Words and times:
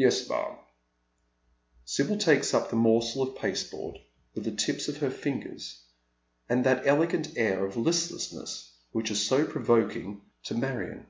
"YeB, 0.00 0.28
ma'am." 0.28 0.58
Sibyl 1.84 2.18
takes 2.18 2.52
up 2.54 2.70
the 2.70 2.74
morsel 2.74 3.22
of 3.22 3.36
pasteboard 3.36 4.00
with 4.34 4.42
the 4.42 4.50
tips 4.50 4.88
of 4.88 4.96
her 4.96 5.12
fingers, 5.12 5.80
and 6.48 6.64
that 6.66 6.88
elegant 6.88 7.34
air 7.36 7.64
of 7.64 7.76
listlessness 7.76 8.72
which 8.90 9.12
is 9.12 9.24
so 9.24 9.46
provoking 9.46 10.22
to 10.42 10.56
Marion. 10.56 11.06